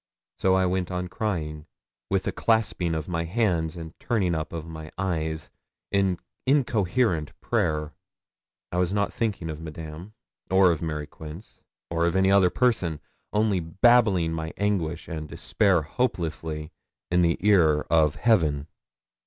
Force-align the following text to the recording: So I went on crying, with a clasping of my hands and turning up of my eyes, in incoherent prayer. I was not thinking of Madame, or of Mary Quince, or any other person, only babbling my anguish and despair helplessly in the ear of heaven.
So 0.39 0.55
I 0.55 0.65
went 0.65 0.89
on 0.89 1.09
crying, 1.09 1.67
with 2.09 2.25
a 2.25 2.31
clasping 2.31 2.95
of 2.95 3.07
my 3.07 3.25
hands 3.25 3.75
and 3.75 3.93
turning 3.99 4.33
up 4.33 4.51
of 4.51 4.65
my 4.65 4.89
eyes, 4.97 5.51
in 5.91 6.17
incoherent 6.47 7.39
prayer. 7.39 7.93
I 8.71 8.77
was 8.77 8.91
not 8.91 9.13
thinking 9.13 9.47
of 9.47 9.61
Madame, 9.61 10.15
or 10.49 10.71
of 10.71 10.81
Mary 10.81 11.05
Quince, 11.05 11.61
or 11.91 12.07
any 12.07 12.31
other 12.31 12.49
person, 12.49 12.99
only 13.31 13.59
babbling 13.59 14.33
my 14.33 14.51
anguish 14.57 15.07
and 15.07 15.29
despair 15.29 15.83
helplessly 15.83 16.71
in 17.11 17.21
the 17.21 17.37
ear 17.41 17.81
of 17.81 18.15
heaven. 18.15 18.65